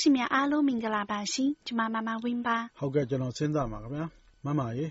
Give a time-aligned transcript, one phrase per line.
[0.02, 4.06] ရှင်များအားလုံးမင်္ဂလာပါရှင်။ကျွန်မမမဝင်းပါ။ဟုတ်ကဲ့ကျွန်တော်စဉ်းစားပါခင်ဗျာ။
[4.44, 4.86] မမရေ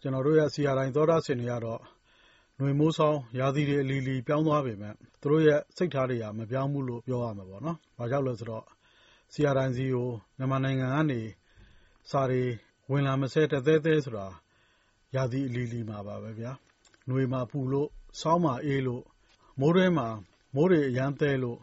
[0.00, 1.80] ကျွန်တော်တို့ရဲ့စီယာတိုင်းသောတာဆင်တွေကတော့
[2.56, 8.64] ຫນွေမိုးဆောင်ရာသီတွေအလီလီပြောင်းသွားပေမဲ့သူတို့ရဲ့စိတ်ထားတွေကမပြောင်းဘူးလို့ပြောရမှာပေါ့နော်။ဘာကြောင့်လဲဆိုတော့
[9.32, 11.20] စီယာတိုင်းစီကိုမြန်မာနိုင်ငံကနေ
[12.10, 12.42] စာတွေ
[12.90, 14.26] ဝင်လာမစဲတသေးသေးဆိုတာ
[15.14, 16.52] ရာသီအလီလီမှာပါပဲဗျာ။
[17.06, 17.88] ຫນွေမှာပူလို့
[18.20, 19.04] စောင်းမှာအေးလို့
[19.60, 20.08] မိုးတွင်းမှာ
[20.54, 21.58] မိုးတွေအရမ်းသဲလို့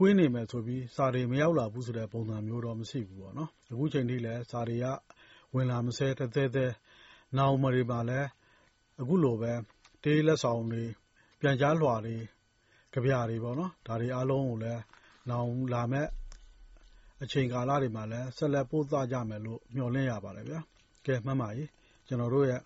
[0.00, 4.86] ကွင်းနေမယ်ဆိုပြီး စာတွေ မရောက်လာဘူးဆိုတဲ့ ပုံစံမျိုးတော့ မရှိဘူးပေါ့နော်။အခုချိန်ထိလည်း စာတွေက
[5.54, 6.66] ဝင်လာမစဲတသဲသဲ။
[7.36, 8.28] နောင်တွေမှာလည်း
[9.00, 9.52] အခုလိုပဲ
[10.02, 10.82] တေးလက်ဆောင်တွေ၊
[11.40, 12.16] ပြန်ကြားလွှာတွေ၊
[12.94, 14.82] ကဗျာတွေပေါ့နော်။ဒါတွေအားလုံးကိုလည်း
[15.30, 16.08] နောင်လာမယ့်
[17.22, 20.60] အချိန်ကာလတွေမှာလည်း ဆက်လက် ပို့သကြမယ်လို့ မျှော်လင့်ရပါတယ်ဗျာ။
[21.06, 21.64] ကဲ မမရေ
[22.08, 22.62] ကျနော်တို့ရဲ့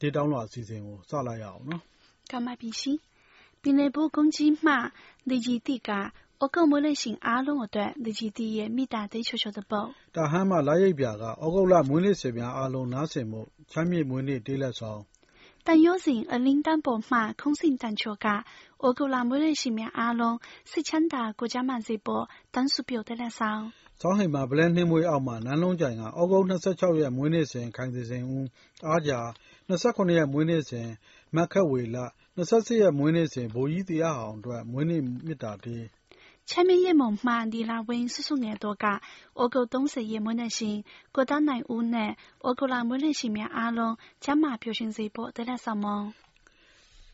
[0.00, 1.82] တေးတောင်းလွှာ အစီအစဉ်ကို စလိုက်ရအောင်နော်။
[2.32, 2.98] ကမ္ဘာပြည်ရှင်
[3.62, 4.72] ပင်လယ်ပိုကုန်းကြီးမှ
[5.28, 5.90] လေကြည်သစ်က
[6.42, 9.94] 我讲莫人信阿龙个段，你是滴个咪打得悄悄的啵？
[10.10, 13.46] 但蛤蟆来一边个，我讲拉莫人身边阿龙拿什么？
[13.68, 15.06] 前面莫人对来扫。
[15.62, 18.44] 但有人而领导拨马空心当枪噶，
[18.78, 23.70] 我讲拉莫人身边阿龙是强大国家蛮直播，但是不要得来扫。
[23.96, 26.12] 早起嘛不冷，你莫要嘛难弄着呀。
[26.16, 28.48] 我讲那些钞票莫人是看这些乌
[28.80, 29.32] 阿家，
[29.66, 30.98] 那些工人莫人是
[31.30, 35.88] 麦克为了，那些职业莫人是无意的也行个，莫人咪打得。
[36.41, 39.01] ဗိုလ်ကြီးတရားဟောင်အတွက်မွေးနေ့မေတ္တာတေး前面也梦嘛，你那温叔叔年多噶，
[39.33, 46.13] 我个东西也没能行，过到南屋呢，我个那没能行面阿龙，加马表现这波得了什么？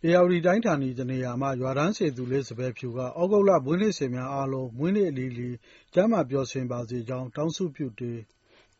[0.03, 5.49] ဧရာဝတီတိုင်းဌာနီတနေရာမှာရွာတန်းစေသူလေးစပယ်ဖြူကဩဂုတ်လမွေးနေ့ရှင်များအားလုံးမွေးနေ့အလီလီ
[5.93, 8.19] ကျမ်းမာပျော်ရွှင်ပါစေကြောင်းတောင်းဆုပြုတေး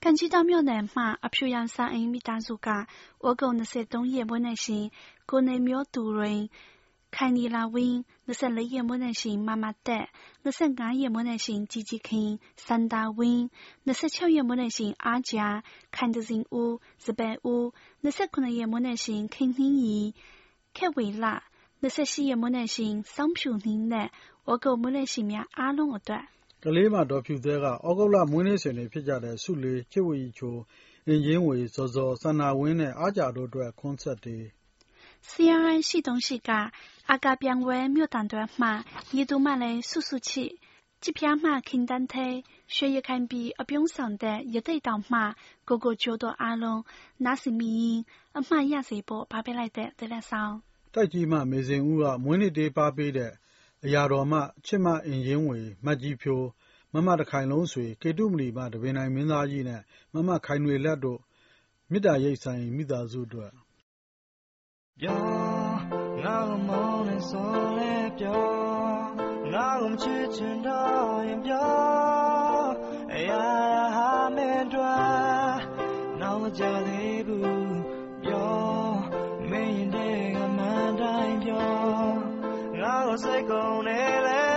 [0.02, 4.86] ကန်ကြီးတောင်မြို့နယ်မှာအဖြူရောင်စာအိမ်မိသားစုကဩဂုတ်23ရက်မွေးနေ့ရှင်
[5.30, 6.42] ကိုနေမျိုးသူရင်
[7.17, 7.97] ခိုင်နီလာဝင်း
[8.29, 10.07] 24ရက်မွေးနေ့ရှင်မမတက်
[10.45, 12.31] 25ရက်မွေးနေ့ရှင်ជីជីခင်
[12.67, 13.43] စန္ဒာဝင်း
[13.87, 15.47] 26ရက်မွေးနေ့ရှင်အားကြာ
[15.95, 16.75] ခိုင်တစင်ဦး
[17.05, 17.65] စပယ်ဦး
[18.05, 19.99] 29ရက်မွေးနေ့ရှင်ခင်နှင်းရီ
[20.77, 21.35] ခက်ဝေလာ
[21.83, 24.09] 28ရက်မွေးနေ့ရှင်စောင်းဖြူနှင်းနဲ့
[24.49, 26.25] ဝကုတ်မွေးနေ့ရှင်များအားလုံးအတွက်
[26.65, 30.57] ကလေးမဒေါ်ဖြူသဲကဩဂုတ်လမွေးနေ့ရှင်တွေဖြစ်ကြတဲ့စုလေးချစ်ဝီချို
[31.07, 34.45] အင်ဂျင်းဝေဇော်ဇော်စန္နာဝင်းနဲ့အားကြာတို့အတွက်ခွန်းဆက်တေး
[35.28, 36.72] CRI 系统是个
[37.06, 40.60] 阿嘎边位苗当端嘛，一度嘛嘞数数起，
[41.02, 45.36] 这片嘛看单体，学业看比阿边上的一对道嘛，
[45.66, 46.86] 个个觉得阿龙
[47.18, 50.62] 那是民营，阿嘛也是波巴贝来的得来上。
[50.94, 53.32] တိုက်ကြီးမှမေစင်ဦးကမွေးနေ့တေးပါပေးတဲ့
[53.86, 56.48] အရာတော်မှချစ်မအင်ရင်ဝေမတ်ကြီးဖြိုး
[56.94, 59.82] မမတခိုင်လုံးဆွေကေတုမလီမှတပင်နိုင်မင်းသားကြီးနဲ့
[60.14, 61.20] မမခိုင်ွေလက်တို့
[61.92, 63.50] မေတ္တာရိပ်ဆိုင်မိသားစုတို့
[65.03, 65.25] ပြော
[66.25, 68.49] ငါ့မောင်းနေဆိုလဲပြော
[69.53, 71.73] ငါ့ကိုချစ်ချင်တော့ရင်ပြော
[73.13, 73.47] အရာ
[73.95, 75.59] ဟာမင်းတို့
[76.21, 77.79] နောက်မကြသေးဘူး
[78.25, 78.57] ပြော
[79.51, 81.73] မင်းရင်တဲ့ကမှန်တိုင်းပြော
[82.81, 84.48] ငါ့ကိုစိတ်ကုန်နေလဲ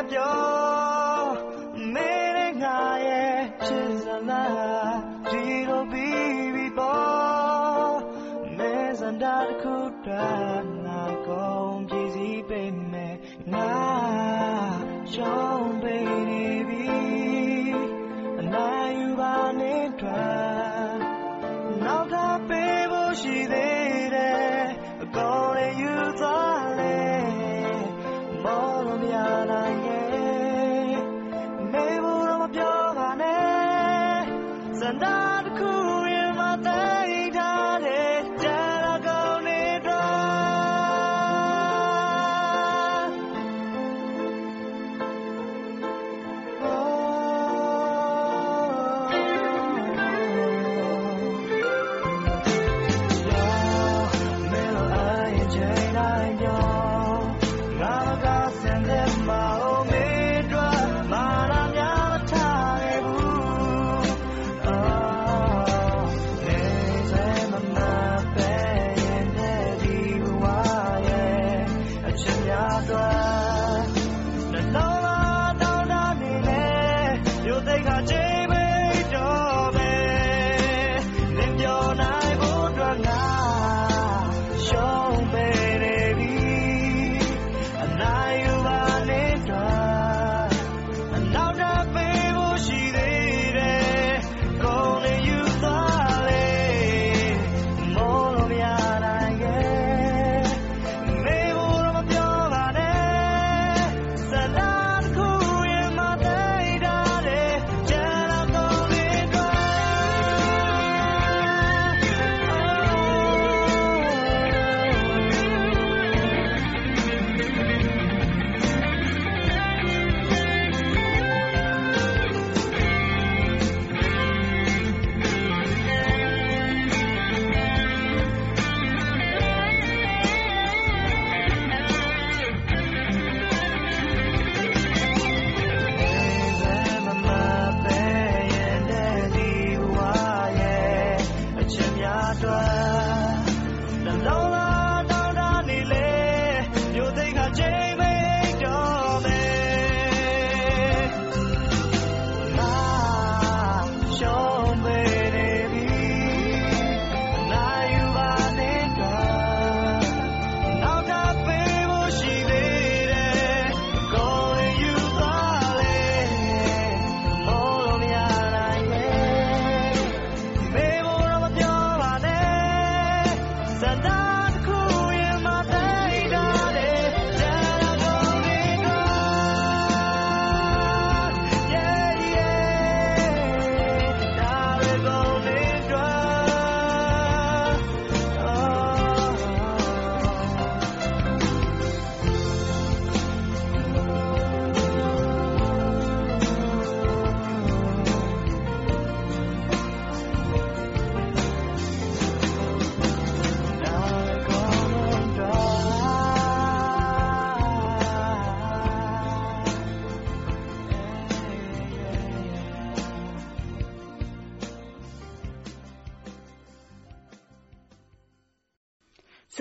[10.86, 12.62] ငါကုန်ပြည်စည်းပေ
[12.92, 13.16] မဲ့
[13.54, 13.74] ငါ
[15.14, 16.86] ရှောင်းပေးနေပြီ
[18.40, 20.96] အနိုင်ယူပါနဲ့တွေ့
[21.84, 23.71] နောက်ထပ်ပေးဖို့ရှိသေး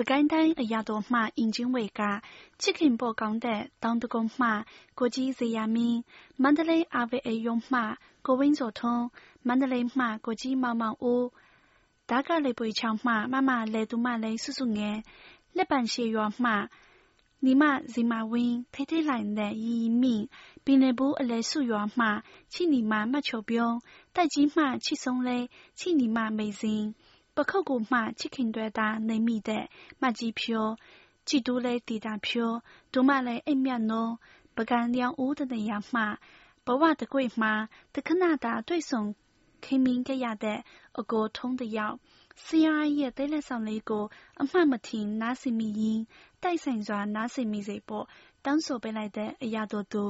[0.08, 2.00] ကိုင်းတိုင်းအရာတော်မှအင်ဂျင်ဝေက
[2.60, 4.46] ချစ်ခင်ပေါ်ကောင်းတဲ့တောင်တကုံမှ
[4.98, 5.98] ကိုကြီးဇေယမင်း
[6.42, 7.80] မန္တလေး RVA ရုံးမှ
[8.26, 9.04] ကိုဝင်းစောထွန်း
[9.46, 11.26] မန္တလေးမှကိုကြီးမောင်မောင်ဦး
[12.10, 14.96] ဒါကလေပွေချောင်းမှမမလေသူမလေးစုစုငယ်
[15.56, 16.52] လက်ပံရှေရွာမှ
[17.46, 20.28] 尼玛日玛温推推来的一命，
[20.64, 23.82] 并内部二来数月嘛，去尼玛马球标，
[24.14, 26.94] 带金马去送嘞，去尼玛没人，
[27.34, 29.68] 不考过嘛去看多大内米的
[29.98, 30.78] 马机票，
[31.24, 34.18] 几度嘞抵达票，多马嘞一面喏，
[34.54, 36.18] 不干两屋的那样嘛，
[36.64, 39.14] 不挖的贵嘛，得加拿大对送，
[39.60, 40.64] 开明个呀的，
[40.94, 41.98] 一个通的药。
[42.36, 44.04] CRI ရဲ့တဲလက်ဆောင်လေးကို
[44.40, 46.00] အမှတ်မထင်နားဆင်မိရင်
[46.42, 48.04] တိုက်ဆိုင်စွာနားဆင်မိစေဖို့
[48.44, 50.02] တောင်းဆိုပေးလိုက်တဲ့အရာတော်သူ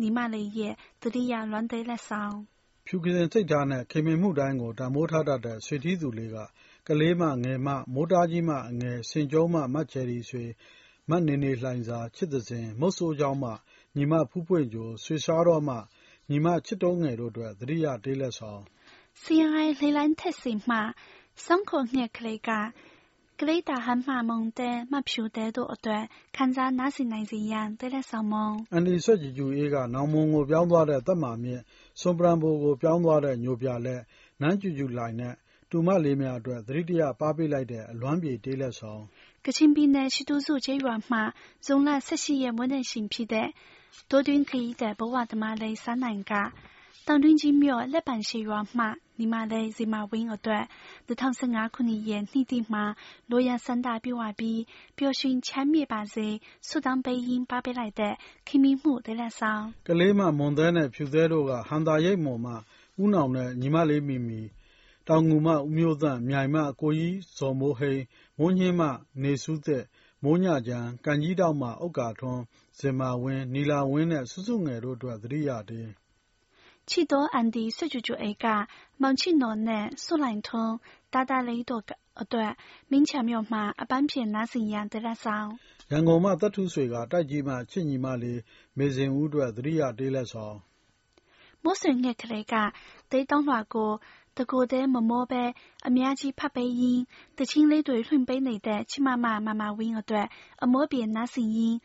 [0.00, 2.34] ညီမလေးရဲ့ဒုတိယလွမ်းတဲလက်ဆောင်။
[2.86, 6.36] ဖြူကစင်စိတ်ထားနဲ့ခင်မင်မှုတိုင်းကိုတန်ဖိုးထားတတ်တဲ့ဆွေထီးသူလေးက
[6.91, 10.45] ကလေးမှငယ်မှမိုးတားကြီးမှအငယ် ဆင်ကျုံးမှမချယ်ရီဆွေ
[11.09, 13.51] မနေနေလှိုင်စာချစ်သစဉ်မုတ်ဆိုးကြောင်းမှ
[13.95, 15.75] ညီမဖူးပွင့်ကြို ဆွေစားတော့မှ
[16.29, 18.61] ညီမချစ်တုံးငယ်တို့အတွက် သတိရတေးလက်ဆောင်
[19.21, 20.77] CRI လှိုင်းလိုင်းထက်စီမှ
[21.45, 22.49] ဆုံးခုငှက်ကလေးက
[23.39, 26.03] ကလေးတာဟန်မှမုံတဲ့မဖြူတဲ့တို့အတွက်
[26.35, 31.61] ခံစားနားဆင်နိုင်စေရန်တဲလက်ဆောင်မုံအန်ဒီဆွက်ကြည်ကျူအေးက နောင်မုံကို ပြောင်းသွားတဲ့ သက်မာမြင့်
[32.01, 34.01] စွန်ပရန်ဘိုကို ပြောင်းသွားတဲ့ ညိုပြလက်
[34.41, 35.35] နန်းကျူကျူလိုင်နဲ့
[35.71, 39.01] တူမလေးများအတွက် သတိတရပါပေးလိုက်တဲ့ အလွမ်းပြေတေးလက်ဆောင်
[39.45, 41.23] ကချင်ပြည်နယ် ရှိတူစုကျေးရွာမှာ
[41.65, 43.47] ဇုံလ18ရက် မွေးနေ့ရှင်ဖြစ်တဲ့
[44.09, 46.33] 多တွင်းခရီးတဲ့ဘဝသမားလေးစန်းနိုင်က
[47.07, 48.85] တောင်တွင်းကြီးမြို့ လက်ပံရှည်ရွာမှ
[49.19, 50.63] ညီမလေးဇီမာဝင်းအတွက်
[51.09, 52.83] 2015ခုနှစ်ရဲ့ နှစ်တိမှာ
[53.29, 54.61] လိုရဆန္ဒပြုဝပြီး
[54.97, 56.27] ပျော်ရွှင်ချမ်းမြေ့ပါစေ
[56.67, 58.13] ဆုတောင်းပေးရင်းပါပေးလိုက်တဲ့
[58.47, 62.53] ခင်မီမှုတလက်ဆောင် ကလေးမ မွန်သဲနဲ့ ဖြူသဲတို့ကဟန်တာရိတ်မွန်မှ
[63.03, 64.41] ဥနောင်နဲ့ ညီမလေးမီမီ
[65.11, 68.01] တောင်ငူမှ ဦးမျိုးသန့်၊မြိုင်မှ ကိုကြီးဇော်မိုးဟိန်း၊
[68.39, 68.89] မိုးညှင်းမှ
[69.23, 69.83] နေဆူးသစ်၊
[70.23, 72.41] မိုးညခြံ၊ကန်ကြီးထောင့်မှ ဥက္ကာထွန်း၊
[72.79, 75.87] ဇင်မာဝင်း၊နီလာဝင်းနဲ့ စုစုငယ်တို့အတွက် သတိရသည်။
[76.89, 78.45] ချစ်တော်အန်တီ စစ်ကြိုကြိုအိုက်က
[79.01, 80.73] မောင်ချစ်နော်နဲ့ စိုနိုင်ထွန်း၊
[81.13, 81.83] ဒါးဒါးလေးတို့
[82.21, 82.51] အတွက်
[82.91, 85.49] မင်းခြံမြို့မှာ အပန်းဖြေနားဆင်ရန် သီလဆောင်။
[85.91, 88.39] ရန်ကုန်မှ သက်ထူးဆွေက တိုက်ကြီးမှ ချစ်ညီမလေး
[88.77, 90.57] မေဇင်ဦးအတွက် သတိရတေးလက်ဆောင်။
[91.63, 92.55] မိုးစိန်ငှက်ကလေးက
[93.11, 93.91] တေးသံလွှာကို
[94.39, 95.43] တကူတဲ့မမောပဲ
[95.87, 97.03] အများကြီးဖတ်ပေးရင်း
[97.37, 100.27] တချင်းလေးတွေလွှင့်ပေးနေတဲ့ချစ်မမမမဝင်းအတွက်
[100.63, 101.77] အမောပြေနားဆင်ရင်း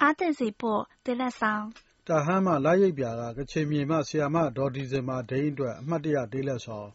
[0.00, 1.64] အားတက်စေဖို့တေးလက်ဆောင်
[2.08, 6.88] တာဟန်းမှလရိပ်ပြာကကချင်မြေမှဆရာမဒေါ်ဒီဇင်မာဒိန်းအတွက်အမှတ်တရတေးလက်ဆောင်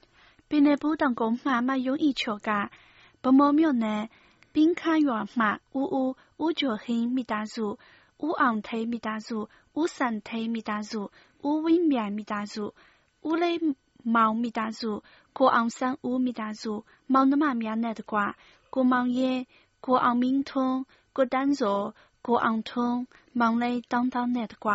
[0.50, 2.50] ပင်နယ်ဘူးတောင်ကုန်းမှမယုံဤချော်က
[3.24, 4.03] ဗမော်မြို့နယ်
[4.53, 5.46] ပင်းခါရွာမှ
[5.79, 6.12] ဦးဦး
[6.44, 7.65] ဦးကျော်ဟင်းမိသားစု
[8.25, 9.38] ဦးအောင်ထိန်မိသားစု
[9.79, 11.01] ဦးစံထိန်မိသားစု
[11.48, 12.63] ဦးဝင်းမြိုင်မိသားစု
[13.29, 13.58] ဦးလေး
[14.13, 14.91] မောင်မိသားစု
[15.38, 16.74] ကိုအောင်ဆန်းဦးမိသားစု
[17.13, 18.17] မောင်နှမများနဲ့တကွ
[18.74, 19.33] ကိုမောင်ရဲ
[19.85, 20.79] ကိုအောင်မင်းထွန်း
[21.15, 21.79] ကိုတန်းစော
[22.25, 23.00] ကိုအောင်ထွန်း
[23.39, 24.71] မောင်လေးတောင်းတောင်းနဲ့တကွ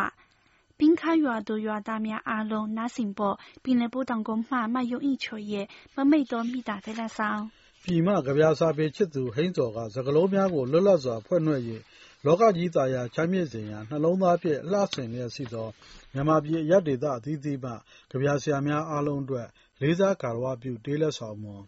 [0.78, 7.42] 滨卡ရွာသူရွာသားများအားလုံး နားဆင်ဖို့ ပင်လယ်ပိုးတောင်ကုန်းမှ မယုံဤချိုရဲ့ မမိတ်တော်မိတာတဲ့လက်ဆောင်
[7.84, 11.60] ပြည်မကြပြာစာပေချစ်သူ ဟိန်းစော်က စကလုံးများကို လွတ်လပ်စွာ ဖွင့်နှဲ့၍
[12.24, 15.68] လောကကြီးသာယာ ချမ်းမြေ့စေရန် နှလုံးသားဖြင့်လှဆင်လျက်ရှိသော
[16.12, 17.72] မြန်မာပြည် အရပ်ဒေသ အသီးသီးမှ
[18.10, 19.48] ကြပြာဆရာများအားလုံးအတွက်
[19.80, 21.62] လေးစားဂါရဝပြု တေးလက်ဆောင်မွန်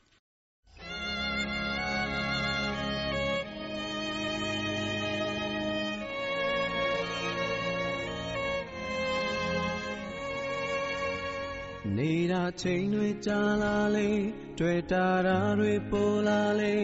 [11.99, 14.11] နေတာချိန်တွေကြာလာလေ
[14.59, 16.75] တွေ့တာတာတွေပေါ်လာလေ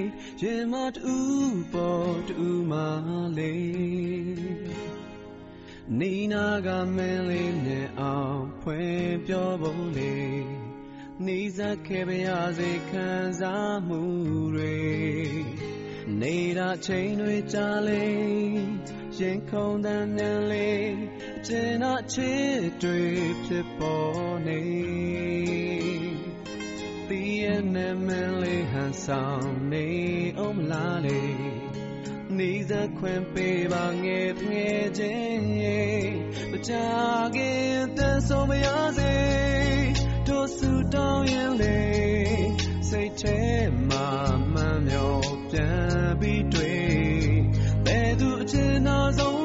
[0.42, 1.16] ရင်မတူ
[1.72, 2.72] ပေါ်တူမ
[3.38, 4.88] လေး
[5.98, 10.16] နီနာကမင်းလေးနဲ့အောင်ဖွင့်ပြောဖို့လေ
[11.26, 13.08] နေစခဲ့ပါရစေခံ
[13.40, 14.02] စားမှု
[14.54, 14.78] တွေ
[16.20, 18.04] နေတာချိန်တွေကြာလေ
[19.20, 20.96] ရင်ခုန်တဲ့နည်းလေး
[21.46, 23.02] ကျင်နာချစ်တွေ
[23.44, 24.60] ဖြစ်ပေါ်နေ
[27.08, 29.86] တီးရဲ့နာမည်လေးဟန်ဆောင်နေ
[30.38, 31.22] အောင်လားလေ
[32.36, 35.48] နေစခွင့်ပေးပါငယ်ငယ်ချင်း
[36.50, 36.72] မကြ
[37.36, 38.66] ခင်တန်ဆုံးမရ
[38.98, 39.14] စေ
[40.26, 41.78] တို့စုတောင်းရင်လေ
[42.88, 43.38] စိတ်ထဲ
[43.88, 44.08] မှာ
[44.52, 46.57] မှန်မြော်ပြန်ပြီးတွေ့ဘ
[48.62, 49.37] ယ်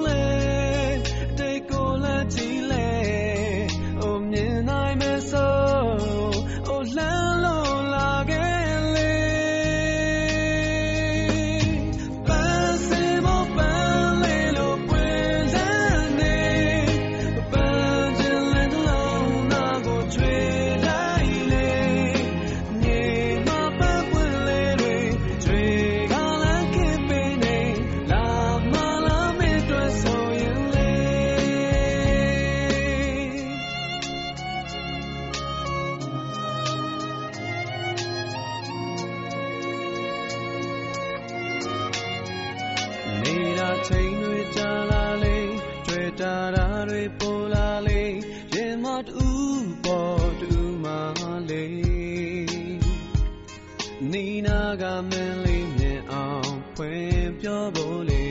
[54.11, 58.27] နီနာကမင်းလေးမြင်အောင်ဖွင့်ပြောဖို့လေ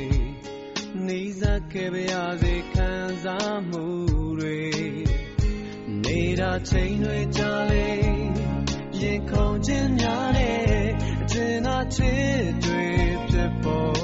[1.07, 2.91] နေစခဲ့ပါရစေခံ
[3.23, 3.85] စားမှု
[4.39, 4.61] တွေ
[6.05, 7.91] နေတာချိန်တွေကြာလေ
[9.01, 10.59] ရင်ခုန်ခြင်းများတဲ့
[11.23, 12.85] အကျဉ်းသာချစ်တွေ
[13.29, 14.02] ဖြစ်ပေါ်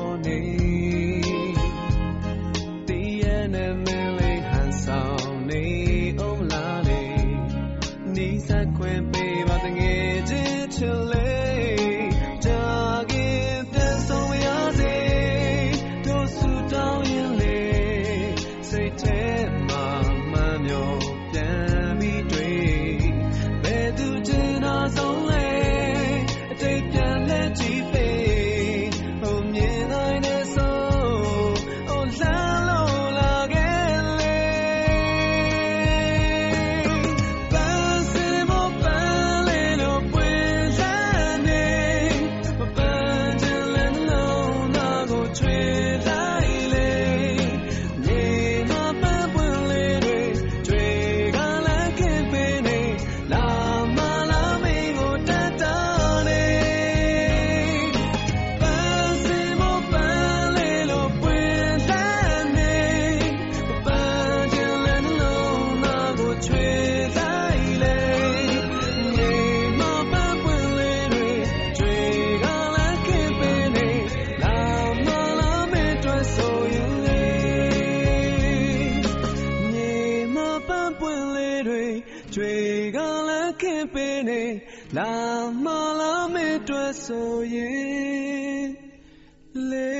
[83.63, 84.43] ခင်ပေးနေ
[84.97, 85.13] လာ
[85.65, 85.67] မ
[86.01, 88.67] လာမင်းတွေ့ဆိုရင်
[89.71, 89.99] လေ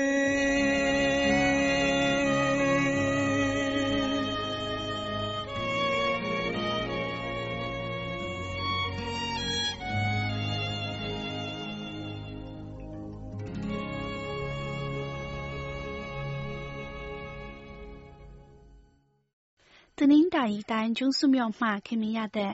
[20.01, 22.51] တနင်္သာရီတိုင်းကျွန်းစုမြို့မှခင်မင်ရတဲ့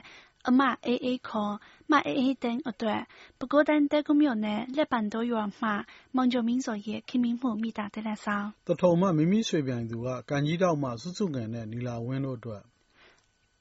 [0.48, 1.54] အမအေးအေးခေါ်
[1.90, 3.00] မအေးအေးသိန်းအတွက်
[3.38, 5.68] ပဲခူးတိုင်း၊သဲကူးမြို့နယ်၊လက်ပံတိုးရွာမှ
[6.16, 12.62] မောင်ကျော်မင်းဇော်ရဲ့ ခင်မင်မှု မေတ္တာသင်းနဲ့ဆောင်။သထုံအမတ် မမိရွှေပြိုင်သူက ကံကြီးထောင့်မှ စုစုငယ်နဲ့ နီလာဝင်းတို့အတွက်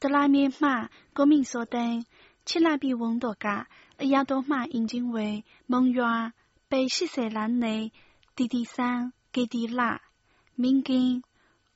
[0.01, 0.69] ဒလမြေမှ
[1.17, 1.95] ကိုမြင့်စိုးသိန်း၊
[2.47, 3.47] ချစ်လှပြည့်ဝင်းတို့က
[4.01, 5.27] အရာတော်မှ ယဉ်ကျေးဝေ၊
[5.71, 6.13] မုံရွာ၊
[6.69, 7.75] ပေ ၈၀ လမ်းနေ၊
[8.35, 8.99] တီတီဆန်း၊
[9.35, 9.87] ကေတီလှ၊
[10.61, 11.11] မင်းကင်း၊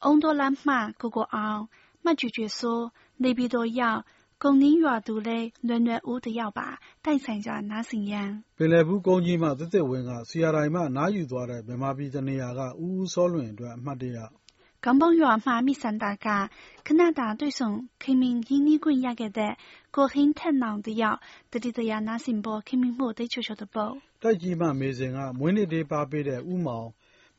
[0.04, 1.62] အုန်းတောလမ်းမှ ကိုကိုအောင်၊
[2.04, 2.86] မကြွယ်ကြွယ်စိုး
[3.24, 4.02] နေပြည်တော်ရောက်
[4.44, 6.68] ကုံနင်းရွာသူလေးလွယ်လွယ်ဦးတယောက်ပါ
[7.06, 14.18] တိုက်ဆိုင်ကြနားစင်ရန်ပင်လယ်ဘူးကုန်းကြီးမှတစ်တစ်ဝင်းကစီယာတိုင်းမှနားယူသွားတဲ့မြန်မာပြည်တနေရာကဦးဦးစောလွင်အတွက်အမှတ်တရ
[14.86, 16.28] 港邦ရွာမှမိစန္ဒာက
[16.86, 17.72] ခဏတာတွေ့ဆုံ
[18.04, 19.54] ခင်မင်ရင်းနှီးခွင့်ရခဲ့တဲ့
[19.96, 21.20] ကိုဟင်းထက်နောင်တယောက်
[21.52, 26.90] တတိတရာနားစင်ပေါ်ခင်မင်မှုတိတ်ချိုချိုတပုတ်တိုက်ကြီးမှမေစင်ကမွေးနေ့တေးပါပေးတဲ့ဥမောင်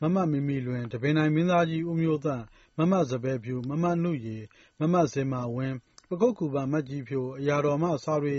[0.00, 2.44] မမမီမီလွင်တပင်နိုင်မင်းသားကြီးဦးမျိုးသန့်
[2.78, 4.36] မမစပယ်ဖြူမမနုရီ
[4.80, 5.76] မမစင်မာဝင်း
[6.12, 8.36] ပခုက္ကူပန် မကျည်ဖြို အရာတော်မှ စာတွေ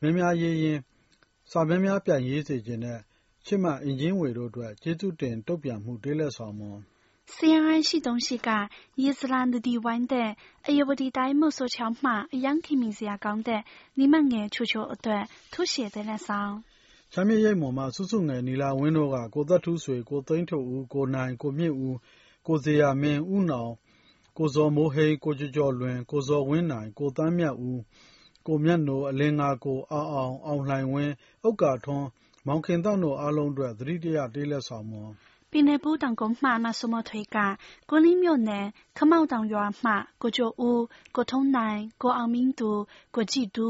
[0.00, 0.80] များများရေးရင်း
[1.50, 2.98] စာများများ ပြန်ရေးစေချင်တဲ့
[3.46, 6.80] ချစ်မအင်ကြင်းဝေတို့အတွက် ကျေးဇူးတင် တုံ့ပြန်မှု တွေးလက်ဆောင်မွန်
[7.34, 8.48] CNI 系统ရှိက
[9.02, 10.28] ရေစလာနဒီဝိုင်းတဲ့
[10.68, 13.62] ဧရာဝတီတိုင်းမို့ဆိုချောင်းမှ အရမ်းခင်မင်စရာကောင်းတဲ့
[13.98, 16.52] နိမတ်ငယ်ချိုချိုအတွက် ထူးရှည်တဲ့လက်ဆောင်
[17.12, 21.94] ချမ်းမြေ့ရိပ်မော်မှ စုစုငယ် နီလာဝင်းတို့က ကိုသက်ထူးဆွေ၊ကိုသိန်းထွဋ်ဦး၊ကိုနိုင်၊ကိုမြင့်ဦး၊
[22.46, 23.72] ကိုဇေယျာမင်း၊ဦးနောင်
[24.38, 27.80] ကိုဇော်မိုးဟိန်း ကိုကျော်ကျော်လွင် ကိုဇော်ဝင်းနိုင် ကိုတန်းမြတ်ဦး
[28.46, 31.12] ကိုမြတ်နိုအလင်းငါကို အောင်အောင် အောင်လှိုင်ဝင်း
[31.46, 32.06] ဥက္ကာထွန်း
[32.46, 35.10] မောင်ခင်တောက်တို့အားလုံးအတွက် သတိတရ တေးလက်ဆောင်မွန်
[35.50, 37.36] ပြည်နယ်ဘူးတောင်ကုန်းမှ မဆုမထွေက
[37.90, 40.82] ကိုလင်းမြို့နယ် ခမောက်တောင်ရွာမှ ကိုကျော်ဦး
[41.16, 42.70] ကိုထုံးနိုင် ကိုအောင်မင်းသူ
[43.14, 43.68] ကိုကြည်သူ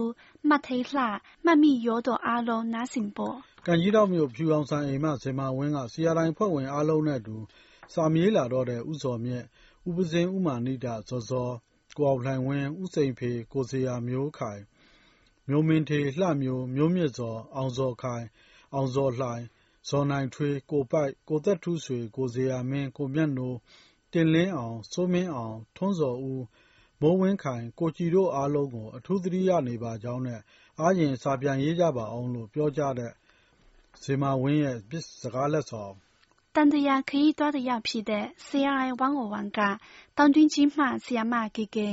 [0.48, 1.02] မတ်ထိလှ
[1.44, 7.36] မတ်မိရောတော်အားလုံး နားစင်ပေါ်ကန်ကြီးတောက်မြို့ ဖြူအောင်ဆိုင်အိမ်မှဇင်မာဝင်းကစီယာတိုင်းဖွဲ့ဝင်အားလုံးနဲ့အတူ
[7.94, 9.44] စာမြေးလာတော့တဲ့ဥစော်မြင့်
[9.88, 11.54] ဥပဇင်းဥမာနိဒ ဇော်ဇော်
[11.96, 14.62] ကိုအောင်လှိုင်ဝင်းဥစိန်ဖေ ကိုဇေယျမျိုးခိုင်
[15.48, 18.26] မျိုးမင်းထေလှမျိုး မျိုးမြင့်စော် အောင်စော်ခိုင်
[18.74, 19.42] အောင်စော်လှိုင်
[19.88, 23.58] ဇော်နိုင်ထွေး ကိုပိုက် ကိုသက်ထူးဆွေ ကိုဇေယျမင်း ကိုမြတ်နိုး
[24.12, 26.44] တင်လင်းအောင် စိုးမင်းအောင် ထွန်းစော်ဦး
[27.00, 30.40] မိုးဝင်းခိုင် ကိုကြည်တို့အားလုံးကို အထူးသတိရနေပါကြောင်းနဲ့
[30.80, 33.12] အားရင် စာပြန်ရေးကြပါအောင်လို့ ပြောကြတဲ့
[34.02, 35.94] ဇေမာဝင်းရဲ့ပြစ်စကားလက်ဆောင်
[36.56, 39.58] တန်တရာခရီးသွားတဲ့ရောက်ဖြစ်တဲ့ CRI ဝမ်ဝဝမ်က
[40.16, 41.88] တောင်တွင်းကြီးမှဆီယာမကေကေ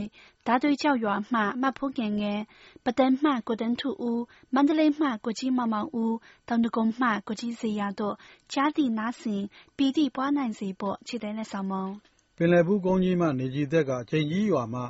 [0.46, 2.40] ဓာတွေကြောက်ရွာမှမတ်ဖိုးငယ်ငယ်
[2.86, 6.16] ပတန်မှ ကိုတန်းထူဦး မန္တလေးမှ ကိုကြီးမောင်မောင်ဦး
[6.48, 8.16] တောင်တကုံမှ ကိုကြီးစေရတို့
[8.52, 9.42] ကြားသည့်နားစဉ်
[9.78, 14.82] ပီတိပွားနိုင်စေဖို့ ခြေတဲ့လက်ဆောင်မုံတပင်လယ်ဘူးကုန်းကြီးမှ နေကြည်သက်ကချိန်ကြီးရွာမှ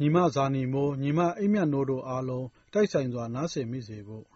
[0.00, 4.26] ညီမဇာနီမိုး ညီမအိမ်မြတ်နိုးတို့အားလုံး တိုက်ဆိုင်စွာ နားဆင်မိစေဖို့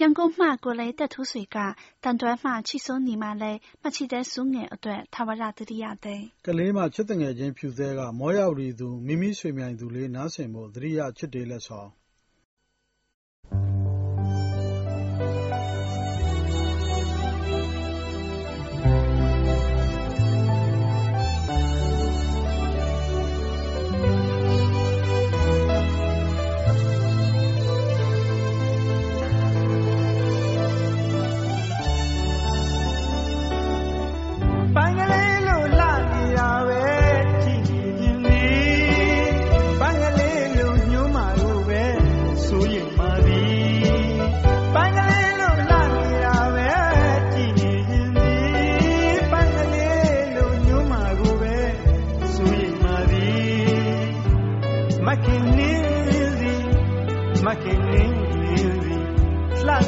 [0.00, 1.56] ရန်ကုန်မှကိုလေးတက်ထူးဆွေက
[2.02, 11.88] တန်တွဲမှချီစိုးညီမလေးမချီတဲ့စုငယ်အတွက်ထာဝရတတိယတဲ့ကလေးမှချစ်တငယ်ချင်းဖြူစဲကမောရောက်ရီသူမိမိဆွေမြိုင်သူလေးနားဆင်ဖို့တတိယချစ်တေးလက်ဆောင်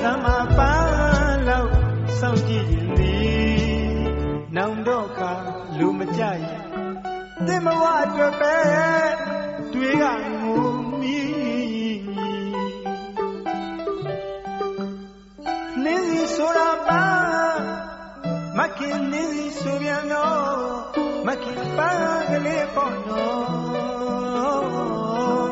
[0.04, 0.74] သမ္မာပါ
[1.48, 1.72] လောက်
[2.18, 3.16] စောင့်ကြည့်ရင်ဒီ
[4.56, 5.20] နောင်တော့က
[5.78, 6.64] လူမကြရင်
[7.46, 8.56] သင်မဝအတွက်ပဲ
[9.72, 10.04] တွေးက
[10.42, 10.66] ငို
[11.00, 11.20] မိ
[15.84, 17.04] နေစီဆိုတာပါ
[18.58, 20.56] မခင်နေစီဆိုပြန်တော့
[21.26, 21.92] မခင်ပါ
[22.30, 25.50] ကလေးပေါ့နော်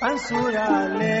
[0.00, 0.68] ပန်းဆိုတာ
[1.00, 1.20] လေ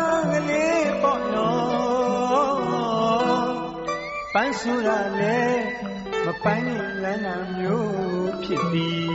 [4.59, 5.41] ဆိုတာလေ
[6.25, 9.11] မပိုင်းနိုင်လမ်းနာမျိုးဖြစ်သည်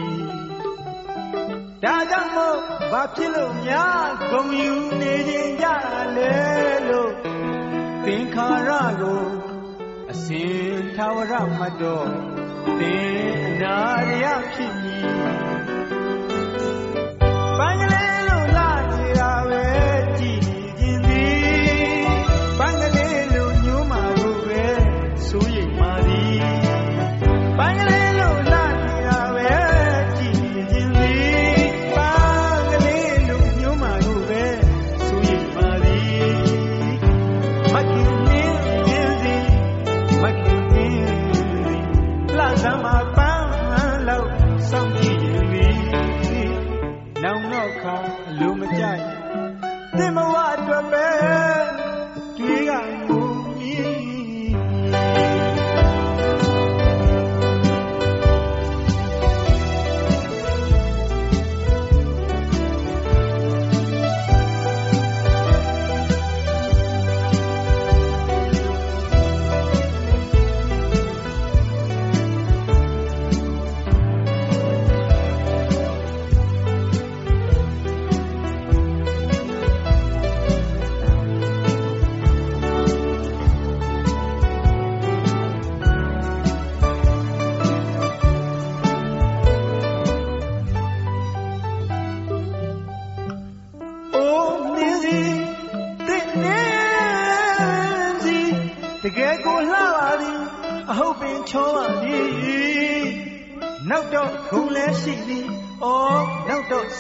[1.83, 2.59] ဒါကြောင့်မို့
[2.93, 5.67] ဘာဖြစ်လို့များဂုံယူနေခြင်းကြ
[6.17, 6.35] လဲ
[6.89, 7.13] လို့
[8.05, 8.71] သင်္ခါရ
[9.01, 9.25] ကို
[10.11, 12.11] အစင်သာဝရမတော်
[12.79, 13.79] သင်အနာ
[14.23, 14.86] ရဖြစ်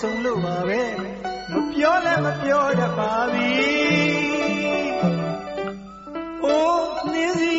[0.00, 0.82] ဆုံးလို့ပါပဲ
[1.52, 3.52] မပြောလဲမပြောတတ်ပါပြီ
[6.44, 7.54] အိုးနင်းစီ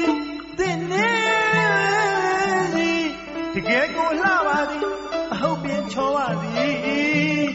[0.57, 1.09] သင်နေ
[2.73, 2.91] စီ
[3.53, 4.85] တကယ်ကိုလှပါသည်
[5.33, 7.47] အဟုတ်ပင်ချောပါသည်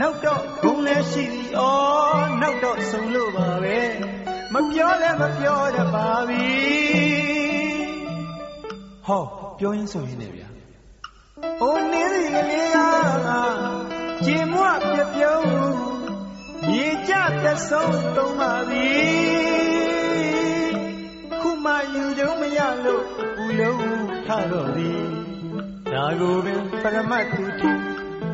[0.00, 3.78] နောက်တော့ဂုံလဲရှိသည်အော်နောက်တော့ဆုံးလို့ပါပဲ
[4.54, 6.48] မပြောလဲမပြောတတ်ပါပြီ
[9.06, 9.22] ဟော
[9.58, 10.41] ပြောရင်းဆိုရင်းနေ
[11.62, 12.78] ဗျာအိုးနင်းစီကလေးက
[14.26, 15.46] ရေမွပြပြုံး
[16.68, 18.90] မြေကြသက်ဆုံးသုံးပါပြီ
[21.40, 23.02] ခုမှယူကြုံမရလို့
[23.36, 23.86] ဘူးလုံး
[24.26, 25.02] ထတော့သည်
[25.92, 27.62] ဒါကိုပင်ပရမတ်သူထ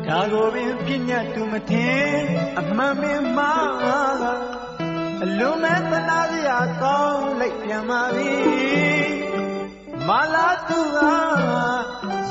[0.07, 2.11] ဒါကိုပင်ပြညတ်သူမထင်
[2.59, 4.19] အမှန်ပင်မှား
[5.23, 8.33] အလုံးမဲ့သနာစရာကောင်းလိုက်ပြန်ပါပြီ
[10.07, 10.97] မာလာသူက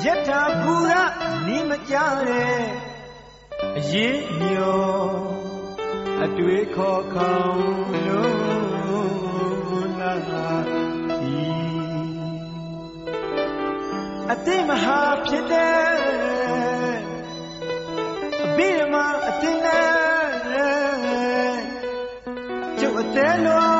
[0.09, 0.94] ယထာဘူရ
[1.47, 1.94] နီးမကြ
[2.29, 2.61] တဲ့
[3.79, 4.99] အရေးမျော
[6.25, 7.62] အတွေ့ခေါ်ခေါင်
[8.07, 10.14] လို့လာ
[11.18, 11.38] ဒီ
[14.33, 15.87] အတိမဟာဖြစ်တဲ့
[18.44, 20.29] အဘိဓမ္မာအတင်းနဲ့
[22.79, 23.77] ကျုပ်အသေးလို့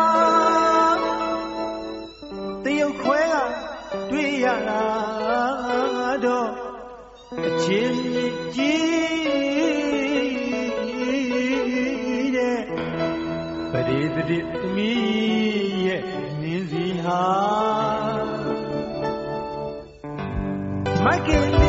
[6.25, 6.49] တော့
[7.47, 7.99] အချင်း
[8.55, 12.61] ကြီးတဲ့
[13.73, 16.03] ပရိသတိသမီးရဲ့
[16.41, 17.23] နင်းစီဟာ
[21.05, 21.68] မိုက်ကင်း